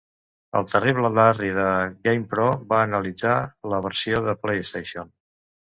El 0.59 0.63
terrible 0.69 1.11
Larry 1.17 1.51
de 1.59 1.67
"GamePro" 2.07 2.49
va 2.73 2.83
analitzar 2.89 3.37
la 3.75 3.87
versió 3.89 4.27
de 4.31 4.39
PlayStation. 4.47 5.19